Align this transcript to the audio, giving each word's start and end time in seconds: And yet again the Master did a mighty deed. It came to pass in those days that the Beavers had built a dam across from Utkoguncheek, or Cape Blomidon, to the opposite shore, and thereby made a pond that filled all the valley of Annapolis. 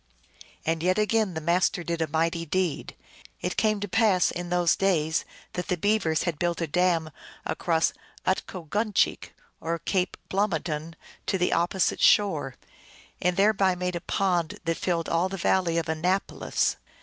And 0.65 0.81
yet 0.81 0.97
again 0.97 1.35
the 1.35 1.39
Master 1.41 1.83
did 1.83 2.01
a 2.01 2.07
mighty 2.07 2.43
deed. 2.43 2.95
It 3.39 3.55
came 3.55 3.79
to 3.81 3.87
pass 3.87 4.31
in 4.31 4.49
those 4.49 4.75
days 4.75 5.25
that 5.53 5.67
the 5.67 5.77
Beavers 5.77 6.23
had 6.23 6.39
built 6.39 6.59
a 6.59 6.65
dam 6.65 7.11
across 7.45 7.93
from 8.25 8.33
Utkoguncheek, 8.33 9.35
or 9.59 9.77
Cape 9.77 10.17
Blomidon, 10.27 10.95
to 11.27 11.37
the 11.37 11.53
opposite 11.53 12.01
shore, 12.01 12.55
and 13.21 13.37
thereby 13.37 13.75
made 13.75 13.95
a 13.95 14.01
pond 14.01 14.57
that 14.65 14.77
filled 14.77 15.07
all 15.07 15.29
the 15.29 15.37
valley 15.37 15.77
of 15.77 15.87
Annapolis. 15.87 16.77